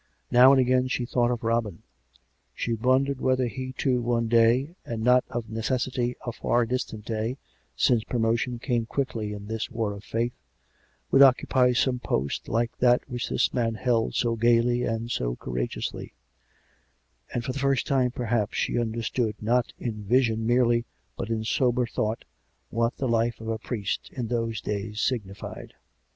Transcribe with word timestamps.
Now 0.31 0.51
and 0.51 0.59
again 0.59 0.87
she 0.87 1.05
thought 1.05 1.29
of 1.29 1.43
Robin. 1.43 1.83
She 2.55 2.73
wondered 2.73 3.21
whether 3.21 3.45
he, 3.45 3.73
too, 3.73 4.01
one 4.01 4.27
day 4.27 4.73
(and 4.83 5.03
not 5.03 5.23
of 5.29 5.47
necessity 5.47 6.15
a 6.25 6.31
far 6.31 6.65
distant 6.65 7.05
day, 7.05 7.37
since 7.75 8.03
promotion 8.03 8.57
came 8.57 8.87
quickly 8.87 9.31
in 9.31 9.45
this 9.45 9.69
war 9.69 9.93
of 9.93 10.03
faith), 10.03 10.33
would 11.11 11.21
occupy 11.21 11.73
some 11.73 11.99
post 11.99 12.49
like 12.49 12.75
that 12.79 13.07
which 13.07 13.29
this 13.29 13.53
man 13.53 13.75
held 13.75 14.15
so 14.15 14.35
gaily 14.35 14.85
and 14.85 15.11
so 15.11 15.35
courageously; 15.35 16.13
and 17.31 17.45
for 17.45 17.51
the 17.51 17.59
first 17.59 17.85
time, 17.85 18.09
perhaps, 18.09 18.57
she 18.57 18.79
understood 18.79 19.35
not 19.39 19.71
in 19.77 20.01
vision 20.05 20.47
merely, 20.47 20.83
but 21.15 21.29
in 21.29 21.43
sober 21.43 21.85
thought, 21.85 22.25
what 22.71 22.97
the 22.97 23.07
life 23.07 23.39
of 23.39 23.49
a 23.49 23.59
priest 23.59 24.09
in 24.11 24.29
those 24.29 24.61
days 24.61 24.99
signified. 24.99 25.75